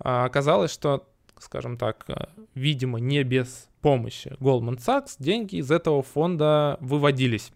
[0.00, 6.02] А Оказалось, что, скажем так, э, видимо, не без помощи Goldman Sachs деньги из этого
[6.02, 7.52] фонда выводились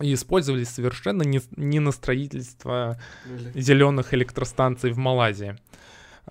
[0.00, 2.98] и использовались совершенно не, не на строительство
[3.54, 5.56] зеленых электростанций в Малайзии.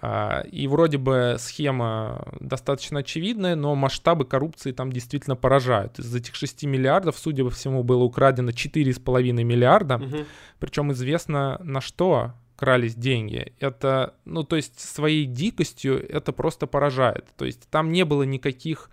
[0.02, 6.00] А, И вроде бы схема достаточно очевидная, но масштабы коррупции там действительно поражают.
[6.00, 9.98] Из этих 6 миллиардов, судя по всему, было украдено 4,5 миллиарда.
[9.98, 10.26] Мгм.
[10.60, 13.54] Причем известно на что крались деньги.
[13.60, 17.28] Это, ну, то есть своей дикостью это просто поражает.
[17.38, 18.90] То есть там не было никаких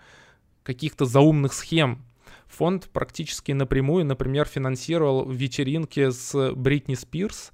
[0.62, 2.04] каких-то заумных схем
[2.52, 7.52] фонд практически напрямую, например, финансировал вечеринки с Бритни Спирс,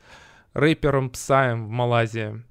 [0.52, 2.42] рэпером Псаем в Малайзии.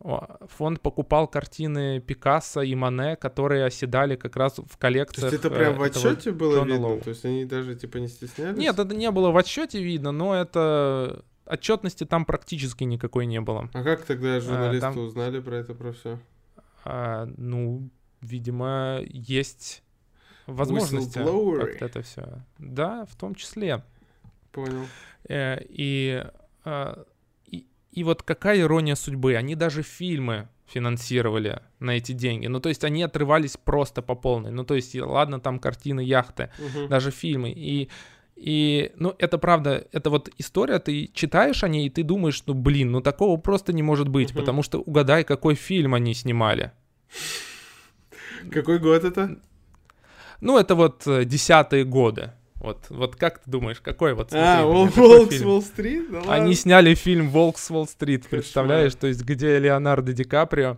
[0.00, 5.30] Фонд покупал картины Пикассо и Мане, которые оседали как раз в коллекциях.
[5.30, 6.86] То есть это прям в отчете было Джона видно?
[6.86, 7.00] Лоу.
[7.00, 8.58] То есть они даже типа не стеснялись?
[8.58, 13.68] Нет, это не было в отчете видно, но это отчетности там практически никакой не было.
[13.72, 14.98] А как тогда а, журналисты а, там...
[15.02, 16.18] узнали про это, про все?
[16.84, 19.82] А, ну, видимо, есть
[20.46, 22.42] возможности как это все.
[22.58, 23.82] Да, в том числе.
[24.52, 24.86] Понял.
[25.28, 26.24] Э, и,
[27.92, 32.46] и, вот какая ирония судьбы, они даже фильмы финансировали на эти деньги.
[32.46, 34.50] Ну, то есть они отрывались просто по полной.
[34.50, 36.88] Ну, то есть, ладно, там картины, яхты, угу.
[36.88, 37.50] даже фильмы.
[37.50, 37.88] И
[38.36, 42.54] и, ну, это правда, это вот история, ты читаешь о ней, и ты думаешь, ну,
[42.54, 44.38] блин, ну, такого просто не может быть, угу.
[44.38, 46.70] потому что угадай, какой фильм они снимали.
[48.52, 49.40] Какой год это?
[50.40, 52.30] Ну, это вот э, десятые годы.
[52.60, 54.92] Вот, вот как ты думаешь, какой вот смотри, А, Волк
[55.32, 56.10] с Уолл-стрит?
[56.10, 58.94] Да Они сняли фильм «Волк с Уолл-стрит», представляешь?
[58.96, 60.76] То есть, где Леонардо Ди Каприо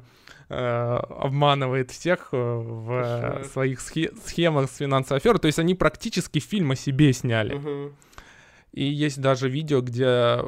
[0.51, 5.39] э, обманывает всех э, в своих схе- схемах с финансовой аферой.
[5.39, 7.55] То есть, они практически фильм о себе сняли.
[7.55, 7.93] Угу.
[8.73, 10.39] И есть даже видео, где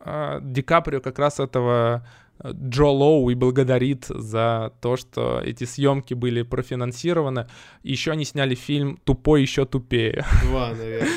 [0.00, 2.04] э, Ди Каприо как раз этого
[2.46, 7.48] Джо Лоу и благодарит за то, что эти съемки были профинансированы.
[7.82, 10.24] Еще они сняли фильм «Тупой еще тупее».
[10.44, 11.08] Два, наверное.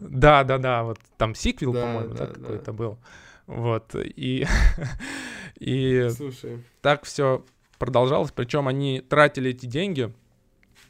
[0.00, 2.98] Да, да, да, вот там сиквел, да, по-моему, да, да, какой-то был.
[3.46, 4.46] Вот, и,
[5.60, 6.64] и Слушай.
[6.80, 7.44] так все
[7.78, 10.14] продолжалось, причем они тратили эти деньги,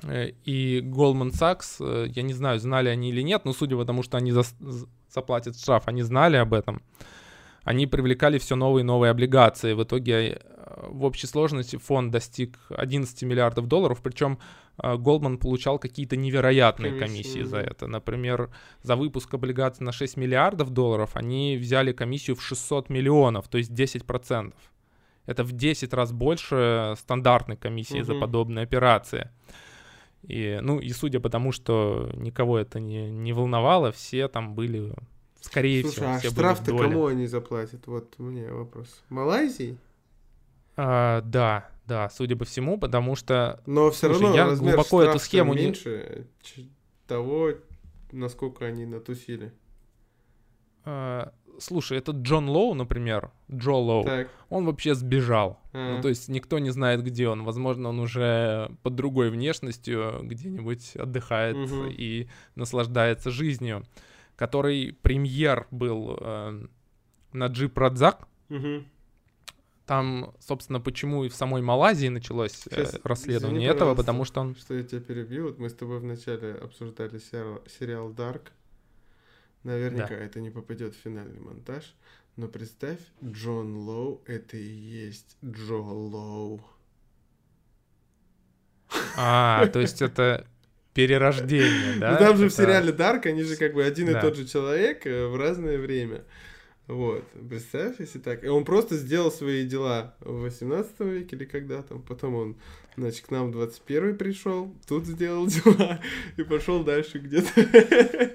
[0.04, 3.84] э, и Goldman Sachs, э, я не знаю, знали они или нет, но судя по
[3.84, 4.42] тому, что они за,
[5.12, 6.82] заплатят штраф, они знали об этом
[7.64, 9.74] они привлекали все новые и новые облигации.
[9.74, 14.38] В итоге э, в общей сложности фонд достиг 11 миллиардов долларов, причем
[14.82, 17.86] Голдман получал какие-то невероятные комиссии, комиссии за это.
[17.86, 18.50] Например,
[18.82, 23.70] за выпуск облигаций на 6 миллиардов долларов они взяли комиссию в 600 миллионов, то есть
[23.70, 24.54] 10%.
[25.26, 28.04] Это в 10 раз больше стандартной комиссии угу.
[28.04, 29.30] за подобные операции.
[30.22, 34.92] И, ну, и судя по тому, что никого это не, не волновало, все там были
[35.40, 37.86] Скорее Слушай, всего, а штраф-то кому они заплатят?
[37.86, 39.02] Вот мне вопрос.
[39.08, 39.78] Малайзии?
[40.76, 43.60] А, да, да, судя по всему, потому что...
[43.66, 46.26] Но все Слушай, равно я глубоко эту схему меньше
[46.56, 46.70] не...
[47.06, 47.52] того,
[48.12, 49.52] насколько они натусили.
[50.84, 54.28] А, слушай, этот Джон Лоу, например, Джо Лоу, так.
[54.48, 55.60] он вообще сбежал.
[55.72, 55.96] А.
[55.96, 57.44] Ну, то есть никто не знает, где он.
[57.44, 61.86] Возможно, он уже под другой внешностью где-нибудь отдыхает угу.
[61.86, 63.84] и наслаждается жизнью
[64.40, 66.66] который премьер был э,
[67.34, 68.26] на Джип Радзак.
[68.48, 68.84] Угу.
[69.84, 74.40] Там, собственно, почему и в самой Малайзии началось э, Сейчас, расследование извини, этого, потому что
[74.40, 74.56] он...
[74.56, 78.44] Что я тебя перебью, вот мы с тобой вначале обсуждали сериал, сериал Dark.
[79.62, 80.24] Наверняка да.
[80.24, 81.94] это не попадет в финальный монтаж.
[82.36, 86.64] Но представь, Джон Лоу— это и есть Джо Лоу.
[89.18, 90.46] А, то есть это
[90.94, 92.12] перерождение, да?
[92.12, 95.06] Ну там же в сериале Дарк, они же как бы один и тот же человек
[95.06, 96.24] э, в разное время.
[96.90, 98.42] Вот, представь, если так.
[98.42, 102.02] И он просто сделал свои дела в 18 веке или когда там.
[102.02, 102.56] Потом он,
[102.96, 106.00] значит, к нам в 21 пришел, тут сделал дела
[106.36, 108.32] и пошел дальше где-то.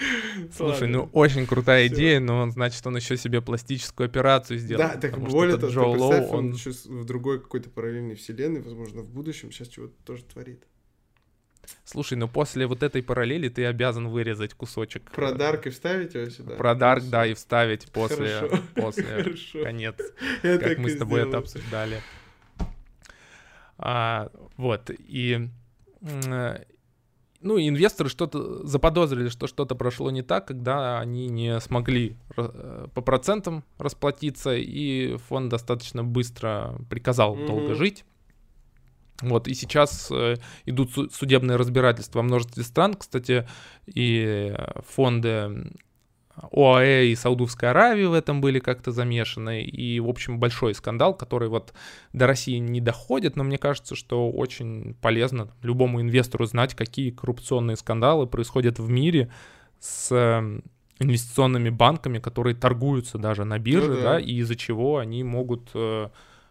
[0.56, 4.82] Слушай, ну очень крутая идея, но он, значит, он еще себе пластическую операцию сделал.
[4.82, 6.46] Да, так более того, Джо Лоу, он...
[6.46, 10.64] он еще в другой какой-то параллельной вселенной, возможно, в будущем сейчас чего-то тоже творит.
[11.84, 15.10] Слушай, ну после вот этой параллели ты обязан вырезать кусочек.
[15.10, 16.54] Про Дарк и вставить его сюда?
[16.56, 18.62] Про Дарк, да, и вставить после, Хорошо.
[18.74, 19.62] после Хорошо.
[19.64, 19.96] конец,
[20.42, 21.28] Я как мы с тобой сделаю.
[21.28, 22.00] это обсуждали.
[23.78, 25.48] А, вот, и...
[27.42, 33.00] Ну, инвесторы что-то заподозрили, что что-то прошло не так, когда они не смогли э, по
[33.00, 37.46] процентам расплатиться, и фонд достаточно быстро приказал mm-hmm.
[37.46, 38.04] долго жить.
[39.22, 42.94] Вот, и сейчас э, идут судебные разбирательства во множестве стран.
[42.94, 43.46] Кстати,
[43.86, 44.54] и
[44.88, 45.70] фонды
[46.52, 49.62] ОАЭ и Саудовской Аравии в этом были как-то замешаны.
[49.62, 51.74] И, в общем, большой скандал, который вот
[52.12, 57.76] до России не доходит, но мне кажется, что очень полезно любому инвестору знать, какие коррупционные
[57.76, 59.30] скандалы происходят в мире
[59.80, 60.62] с эм,
[60.98, 64.02] инвестиционными банками, которые торгуются даже на бирже, ну, да.
[64.02, 66.08] да, и из-за чего они могут э,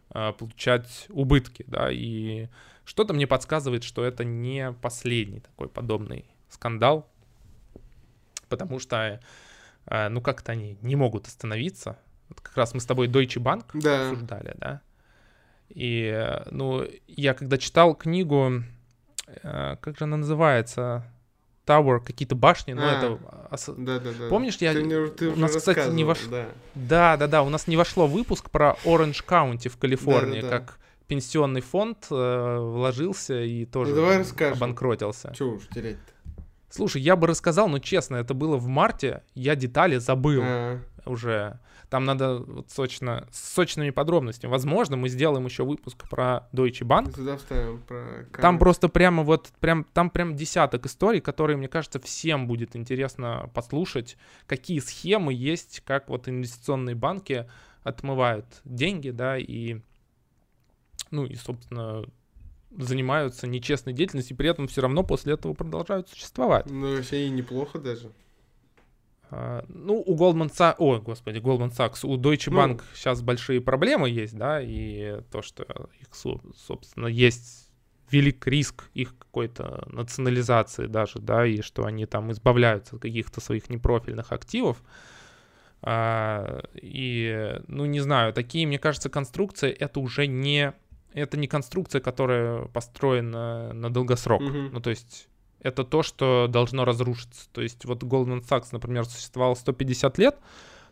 [0.10, 2.48] получать убытки, да, и
[2.86, 7.08] что-то мне подсказывает, что это не последний такой подобный скандал,
[8.48, 9.20] потому что,
[9.86, 12.00] а, ну, как-то они не могут остановиться.
[12.30, 14.10] Вот как раз мы с тобой Deutsche Bank да.
[14.10, 14.82] обсуждали, да,
[15.70, 18.64] и, ну, я когда читал книгу,
[19.44, 21.06] как же она называется,
[21.70, 23.20] Tower, какие-то башни, но А, это...
[23.78, 24.28] Да, да, да.
[24.30, 24.72] Помнишь, я...
[24.74, 27.18] У нас, кстати, не рассказывал, вош- Да.
[27.18, 32.08] Да, да, у нас не вошло выпуск про Orange County в Калифорнии, как пенсионный фонд
[32.12, 35.34] э, вложился и тоже Ну, обанкротился.
[35.36, 36.44] Чё уж терять-то?
[36.70, 41.60] Слушай, я бы рассказал, но честно, это было в марте, я детали забыл А, уже.
[41.90, 44.52] Там надо вот сочно, с сочными подробностями.
[44.52, 47.16] Возможно, мы сделаем еще выпуск про Deutsche Bank.
[47.16, 52.00] Сюда вставим про Там просто прямо вот, прям, там прям десяток историй, которые, мне кажется,
[52.00, 57.50] всем будет интересно послушать, какие схемы есть, как вот инвестиционные банки
[57.84, 59.80] отмывают деньги, да, и,
[61.10, 62.06] ну, и, собственно,
[62.70, 66.68] занимаются нечестной деятельностью, и при этом все равно после этого продолжают существовать.
[66.68, 68.12] Ну, вообще и неплохо даже.
[69.32, 72.58] А, Ну, у Goldman Sachs, ой, господи, Goldman Sachs, у Deutsche Ну.
[72.60, 75.64] Bank сейчас большие проблемы есть, да, и то, что
[76.02, 77.70] их, со- собственно, есть
[78.12, 83.70] велик риск их какой-то национализации даже, да, и что они там избавляются от каких-то своих
[83.70, 84.82] непрофильных активов.
[85.82, 90.74] А, И, ну, не знаю, такие, мне кажется, конструкции, это уже не,
[91.14, 94.42] это не конструкция, которая построена на долгосрок.
[94.42, 94.72] Мгм.
[94.74, 95.30] Ну, то есть
[95.62, 97.50] это то, что должно разрушиться.
[97.52, 100.38] То есть вот Goldman Sachs, например, существовал 150 лет,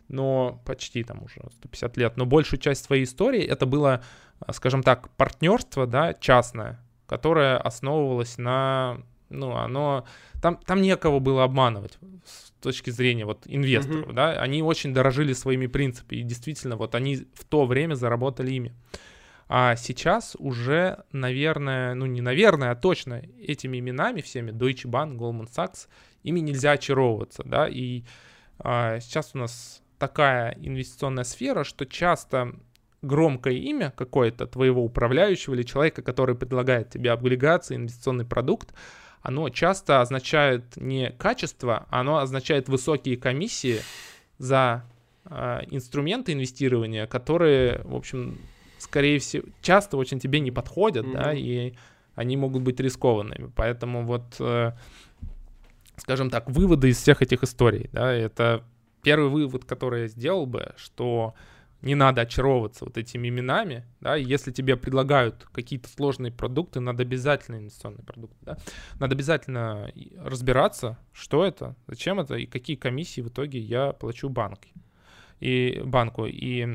[0.08, 4.02] но почти там уже 150 лет, но большую часть своей истории это было,
[4.40, 10.04] а, скажем так, партнерство, да, частное, которое основывалось на, ну, оно,
[10.42, 14.14] там, там некого было обманывать с точки зрения вот инвесторов, Мгм.
[14.14, 18.74] да, они очень дорожили своими принципами, и действительно, вот они в то время заработали ими.
[19.48, 25.48] А сейчас уже, наверное, ну не наверное, а точно этими именами всеми, Deutsche Bank, Goldman
[25.50, 25.88] Sachs,
[26.22, 28.02] ими нельзя очаровываться, да, и
[28.58, 32.54] а, сейчас у нас такая инвестиционная сфера, что часто
[33.00, 38.74] громкое имя какое-то твоего управляющего или человека, который предлагает тебе облигации, инвестиционный продукт,
[39.22, 43.80] оно часто означает не качество, оно означает высокие комиссии
[44.38, 44.84] за
[45.24, 48.38] а, инструменты инвестирования, которые, в общем,
[48.78, 51.36] скорее всего, часто очень тебе не подходят, да, Мгм.
[51.38, 51.74] и
[52.14, 53.52] они могут быть рискованными.
[53.54, 54.72] Поэтому вот, э,
[55.96, 58.64] скажем так, выводы из всех этих историй, да, это
[59.02, 61.34] первый вывод, который я сделал бы, что
[61.80, 67.56] не надо очаровываться вот этими именами, да, если тебе предлагают какие-то сложные продукты, надо обязательно
[67.56, 68.58] инвестиционный продукт, да,
[68.98, 74.66] надо обязательно разбираться, что это, зачем это и какие комиссии в итоге я плачу банку
[75.38, 76.66] и банку и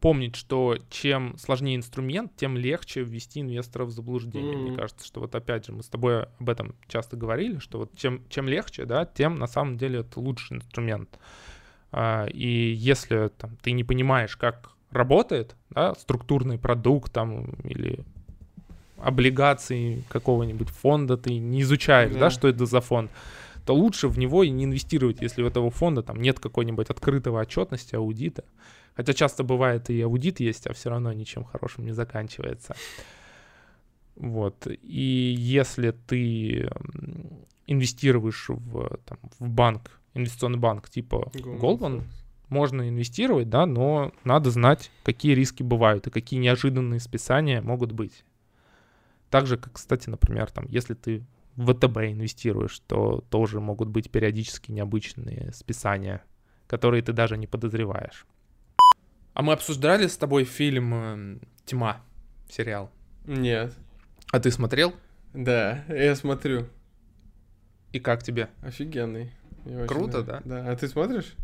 [0.00, 4.56] помнить, что чем сложнее инструмент, тем легче ввести инвестора в заблуждение.
[4.56, 4.76] Мне Мгм.
[4.76, 8.22] кажется, что вот опять же мы с тобой об этом часто говорили, что вот чем,
[8.28, 11.18] чем легче, да, тем на самом деле это лучший инструмент.
[11.90, 18.04] А, И если там, ты не понимаешь, как работает да, структурный продукт там, или
[18.98, 22.20] облигации какого-нибудь фонда, ты не изучаешь, да.
[22.20, 22.30] Да.
[22.30, 23.10] что это за фонд,
[23.64, 27.40] то лучше в него и не инвестировать, если у этого фонда там нет какой-нибудь открытого
[27.40, 28.44] отчетности, аудита.
[28.98, 32.74] Хотя часто бывает и аудит есть, а все равно ничем хорошим не заканчивается.
[34.16, 34.66] Вот.
[34.66, 36.68] И если ты
[37.68, 42.02] инвестируешь в, там, в банк, инвестиционный банк типа Goldman,
[42.48, 48.24] можно инвестировать, да, но надо знать, какие риски бывают и какие неожиданные списания могут быть.
[49.30, 54.10] Так же, как, кстати, например, там, если ты в ВТБ инвестируешь, то тоже могут быть
[54.10, 56.24] периодически необычные списания,
[56.66, 58.26] которые ты даже не подозреваешь.
[59.38, 62.02] А мы обсуждали с тобой фильм эм, «Тьма»,
[62.48, 62.90] сериал.
[63.24, 63.72] Нет.
[64.32, 64.92] А ты смотрел?
[65.32, 66.66] Да, я смотрю.
[67.92, 68.48] И как тебе?
[68.62, 69.30] Офигенный.
[69.64, 70.42] Мне Круто, нравится.
[70.44, 70.68] Да.
[70.68, 71.34] А ты смотришь?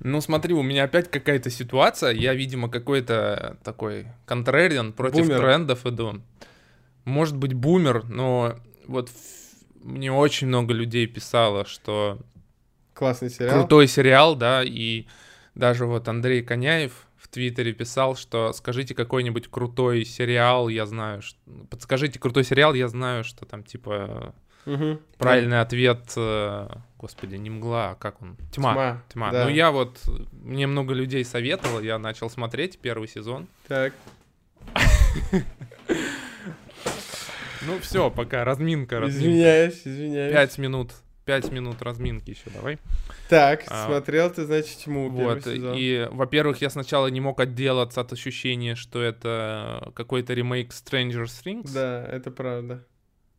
[0.00, 5.38] Ну смотри, у меня опять какая-то ситуация, я, видимо, какой-то такой контрариан против Бумер.
[5.38, 6.20] трендов иду.
[7.04, 8.56] Может быть, бумер, но
[8.88, 9.08] вот
[9.84, 12.18] мне очень много людей писало, что
[12.92, 13.54] Классный сериал.
[13.54, 15.06] крутой сериал, да, и
[15.58, 21.38] даже вот Андрей Коняев в Твиттере писал, что скажите какой-нибудь крутой сериал, я знаю, что...
[21.68, 25.00] подскажите крутой сериал, я знаю, что там типа Мгм.
[25.18, 28.36] правильный ответ, э, господи, не мгла, а как он?
[28.52, 28.72] Тьма.
[28.72, 29.02] Тьма.
[29.08, 29.32] Тьма.
[29.32, 29.44] да.
[29.44, 29.98] Ну я вот,
[30.32, 33.48] мне много людей советовал, я начал смотреть первый сезон.
[33.66, 33.92] Так.
[37.66, 39.28] Ну все, пока, разминка, разминка.
[39.28, 40.32] Извиняюсь, извиняюсь.
[40.32, 40.92] Пять минут,
[41.28, 42.78] пять минут разминки еще, давай.
[43.28, 45.74] Так, А, смотрел ты, значит, первый Вот, сезон.
[45.76, 51.70] и, во-первых, я сначала не мог отделаться от ощущения, что это какой-то ремейк Stranger Things.
[51.74, 52.82] Да, это правда.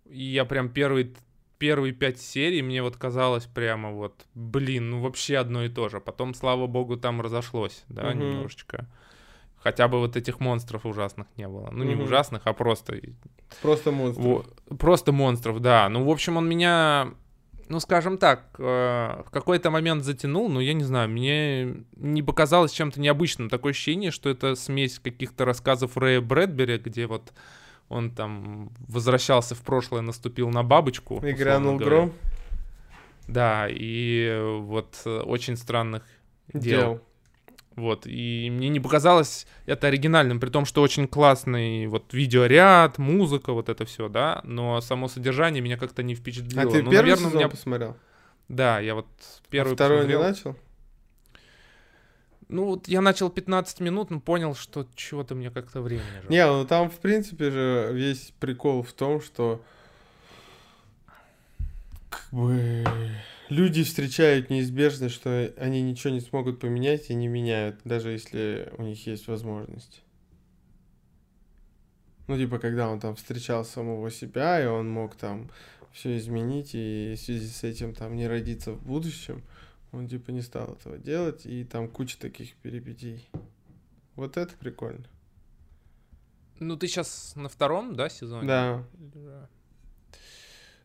[0.06, 1.16] И я прям первый,
[1.58, 6.00] первые пять серий, мне вот казалось прямо вот, блин, ну вообще одно и то же.
[6.00, 8.20] Потом, слава богу, там разошлось, да, Мгм.
[8.20, 8.86] немножечко.
[9.62, 11.70] хотя бы вот этих монстров ужасных не было.
[11.72, 12.04] Ну, не Мгм.
[12.06, 12.96] ужасных, а просто...
[13.62, 14.22] Просто монстр.
[14.22, 14.46] во-
[14.78, 15.90] просто монстров, да.
[15.90, 17.14] Ну, в общем, он меня,
[17.70, 18.64] ну, скажем так, э,
[19.26, 23.50] в какой-то момент затянул, но я не знаю, мне не показалось чем-то необычным.
[23.50, 27.32] Такое ощущение, что это смесь каких-то рассказов Рэя Брэдбери, где вот
[27.88, 31.24] он там возвращался в прошлое, наступил на бабочку.
[31.24, 32.12] И грянул гром.
[33.28, 36.04] Да, и вот э, очень странных
[36.52, 36.62] дел.
[36.82, 37.02] Дел.
[37.76, 43.54] Вот, и мне не показалось это оригинальным, при том, что очень классный вот видеоряд, музыка,
[43.54, 46.64] вот это все, да, но само содержание меня как-то не впечатлило.
[46.64, 47.50] А ты ну, первый наверное, меня...
[47.50, 47.96] посмотрел?
[48.50, 49.08] Да, я вот
[49.50, 50.22] первый а второй посмотрел.
[50.22, 50.56] не начал?
[52.50, 56.32] Ну, вот я начал 15 минут, но понял, что чего-то мне как-то времени жалко.
[56.32, 59.62] Не, ну там, в принципе же, весь прикол в том, что
[62.10, 62.84] как бы
[63.50, 68.84] люди встречают неизбежность, что они ничего не смогут поменять и не меняют, даже если у
[68.84, 70.04] них есть возможность.
[72.28, 75.50] Ну, типа, когда он там встречал самого себя, и он мог там
[75.92, 79.44] все изменить, и в связи с этим там не родиться в будущем,
[79.92, 83.28] он типа не стал этого делать, и там куча таких перипетий.
[84.16, 85.06] Вот это прикольно.
[86.60, 88.48] Ну, ты сейчас на втором, да, сезоне?
[88.48, 88.86] Да.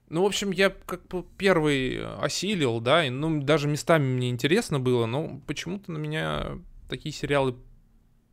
[0.09, 4.79] Ну, в общем, я как бы первый осилил, да, и, ну, даже местами мне интересно
[4.79, 7.57] было, но почему-то на меня такие сериалы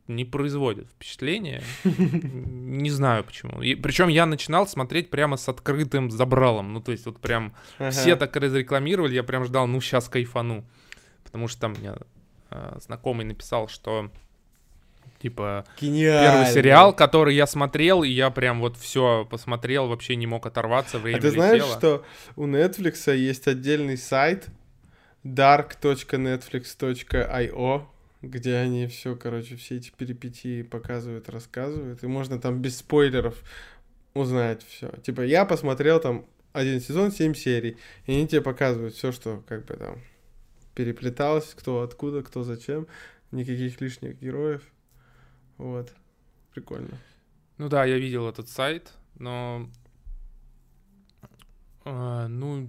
[0.06, 1.62] не производят впечатления.
[1.84, 3.62] Не знаю почему.
[3.62, 6.72] И, причем я начинал смотреть прямо с открытым забралом.
[6.72, 7.54] Ну, то есть вот прям
[7.90, 10.64] все так разрекламировали, я прям ждал, ну, сейчас кайфану.
[11.24, 11.94] Потому что там мне
[12.50, 14.10] э, знакомый написал, что
[15.20, 16.30] типа Гениально.
[16.30, 20.98] первый сериал, который я смотрел, и я прям вот все посмотрел, вообще не мог оторваться,
[20.98, 21.78] время А ты знаешь, летело.
[21.78, 22.04] что
[22.36, 24.46] у Netflix есть отдельный сайт
[25.24, 27.82] dark.netflix.io,
[28.22, 33.36] где они все, короче, все эти перипетии показывают, рассказывают, и можно там без спойлеров
[34.14, 34.88] узнать все.
[35.02, 37.76] Типа я посмотрел там один сезон, семь серий,
[38.06, 39.98] и они тебе показывают все, что как бы там
[40.74, 42.86] переплеталось, кто откуда, кто зачем,
[43.30, 44.62] никаких лишних героев.
[45.62, 45.92] Вот.
[46.52, 46.98] Прикольно.
[47.56, 49.70] Ну да, я видел этот сайт, но...
[51.84, 52.68] э, ну,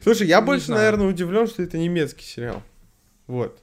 [0.00, 0.80] Слушай, я больше, знаю.
[0.80, 2.62] наверное, удивлен, что это немецкий сериал.
[3.26, 3.60] Вот.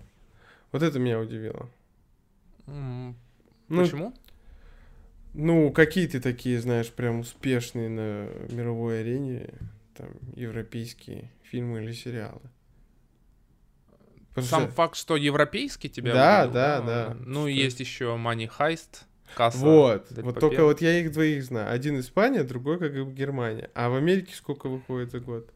[0.71, 1.69] Вот это меня удивило.
[2.67, 3.15] Ну,
[3.67, 4.13] почему?
[5.33, 9.49] Ну, какие ты такие, знаешь, прям успешные на мировой арене,
[9.95, 12.41] там, европейские фильмы или сериалы?
[14.31, 17.17] Потому Сам что- факт, что европейский тебя Да, удивил, да, да.
[17.19, 19.03] Ну, Что- есть еще Money Heist,
[19.35, 19.57] касса.
[19.59, 20.47] Вот, Дель вот Папе.
[20.47, 21.71] только вот я их двоих знаю.
[21.71, 23.69] Один Испания, другой как бы Германия.
[23.75, 25.51] А в Америке сколько выходит за год?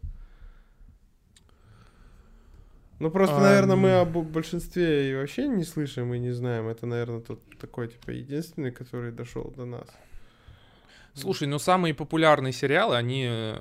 [2.99, 3.43] Ну, просто, Ам.
[3.43, 6.67] наверное, мы об большинстве и вообще не слышим и не знаем.
[6.67, 9.87] Это, наверное, тот такой, типа, единственный, который дошел до нас.
[11.13, 13.53] Слушай, ну самые популярные сериалы, они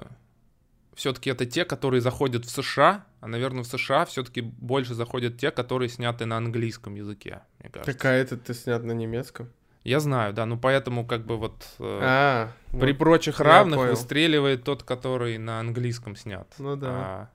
[0.95, 5.51] все-таки это те, которые заходят в США, а, наверное, в США все-таки больше заходят те,
[5.51, 7.93] которые сняты на английском языке, мне кажется.
[7.93, 9.51] Так, а этот ты снят на немецком?
[9.85, 12.99] Я знаю, да, ну поэтому как бы вот э, А, при вот.
[12.99, 13.91] прочих равных понял.
[13.91, 16.51] выстреливает тот, который на английском снят.
[16.59, 17.31] Ну да.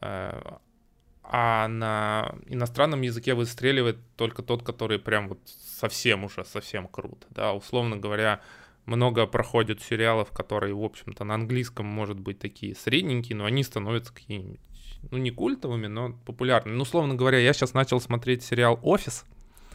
[0.00, 0.56] А, э,
[1.24, 7.54] а на иностранном языке выстреливает только тот, который прям вот совсем уже, совсем круто, да,
[7.54, 8.40] условно говоря,
[8.86, 14.12] много проходит сериалов, которые, в общем-то, на английском, может быть, такие средненькие, но они становятся
[14.12, 14.60] какими-нибудь,
[15.10, 16.76] ну, не культовыми, но популярными.
[16.76, 19.24] Ну, условно говоря, я сейчас начал смотреть сериал «Офис»,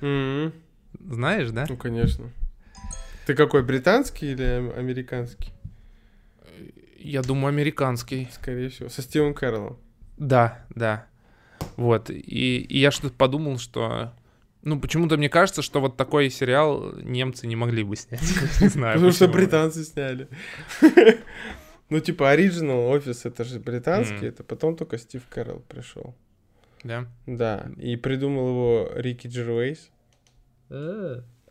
[0.01, 0.53] М,
[0.99, 1.65] знаешь, да?
[1.67, 2.29] Ну, конечно.
[3.25, 5.51] Ты какой, британский или ам- американский?
[6.99, 8.27] Я думаю, американский.
[8.31, 8.89] Скорее всего.
[8.89, 9.77] Со Стивом Кэрроллом.
[10.17, 11.07] Да, да.
[11.77, 12.09] Вот.
[12.09, 14.13] И, и я что-то подумал, что...
[14.63, 18.21] Ну, почему-то мне кажется, что вот такой сериал немцы не могли бы снять.
[18.61, 18.95] Не знаю.
[18.95, 20.27] Потому что британцы сняли.
[21.89, 24.25] Ну, типа, оригинал офис это же британский, Мгм.
[24.27, 26.13] это потом только Стив Кэрролл пришел.
[26.83, 27.05] Да.
[27.25, 29.89] Да, и придумал его Рики Джервейс,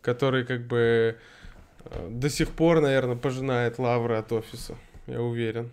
[0.01, 1.17] который как бы
[1.85, 4.75] э, до сих пор, наверное, пожинает лавры от офиса,
[5.07, 5.69] я уверен.